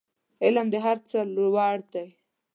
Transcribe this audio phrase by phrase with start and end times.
[0.43, 2.07] علم د هر څه لوړ دی